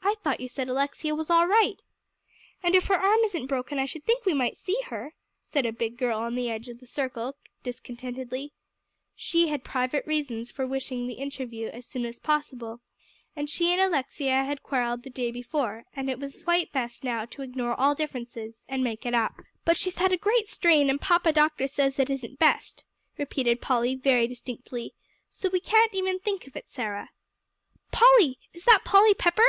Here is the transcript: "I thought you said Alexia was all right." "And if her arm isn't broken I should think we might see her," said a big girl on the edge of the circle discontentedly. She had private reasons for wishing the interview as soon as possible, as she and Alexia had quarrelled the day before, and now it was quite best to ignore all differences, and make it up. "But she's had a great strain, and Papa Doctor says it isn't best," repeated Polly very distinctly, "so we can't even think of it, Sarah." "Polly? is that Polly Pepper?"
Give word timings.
"I 0.00 0.14
thought 0.24 0.40
you 0.40 0.48
said 0.48 0.68
Alexia 0.68 1.14
was 1.14 1.28
all 1.28 1.46
right." 1.46 1.76
"And 2.62 2.74
if 2.74 2.86
her 2.86 2.98
arm 2.98 3.18
isn't 3.24 3.46
broken 3.46 3.78
I 3.78 3.84
should 3.84 4.04
think 4.04 4.24
we 4.24 4.32
might 4.34 4.56
see 4.56 4.76
her," 4.86 5.14
said 5.42 5.64
a 5.66 5.72
big 5.72 5.96
girl 5.98 6.18
on 6.18 6.34
the 6.34 6.50
edge 6.50 6.68
of 6.70 6.78
the 6.80 6.86
circle 6.86 7.36
discontentedly. 7.62 8.52
She 9.14 9.48
had 9.48 9.64
private 9.64 10.06
reasons 10.06 10.50
for 10.50 10.66
wishing 10.66 11.06
the 11.06 11.14
interview 11.14 11.68
as 11.68 11.86
soon 11.86 12.04
as 12.06 12.18
possible, 12.18 12.80
as 13.36 13.50
she 13.50 13.70
and 13.70 13.80
Alexia 13.82 14.44
had 14.44 14.62
quarrelled 14.62 15.02
the 15.02 15.10
day 15.10 15.30
before, 15.30 15.84
and 15.94 16.06
now 16.06 16.12
it 16.14 16.18
was 16.18 16.42
quite 16.44 16.72
best 16.72 17.02
to 17.02 17.42
ignore 17.42 17.74
all 17.78 17.94
differences, 17.94 18.64
and 18.68 18.82
make 18.82 19.04
it 19.04 19.14
up. 19.14 19.34
"But 19.66 19.76
she's 19.76 19.96
had 19.98 20.10
a 20.12 20.16
great 20.16 20.48
strain, 20.48 20.88
and 20.88 21.00
Papa 21.00 21.32
Doctor 21.32 21.68
says 21.68 21.98
it 21.98 22.08
isn't 22.10 22.38
best," 22.38 22.82
repeated 23.18 23.60
Polly 23.60 23.94
very 23.94 24.26
distinctly, 24.26 24.94
"so 25.28 25.50
we 25.50 25.60
can't 25.60 25.94
even 25.94 26.18
think 26.18 26.46
of 26.46 26.56
it, 26.56 26.68
Sarah." 26.68 27.10
"Polly? 27.92 28.38
is 28.54 28.64
that 28.64 28.84
Polly 28.86 29.12
Pepper?" 29.14 29.42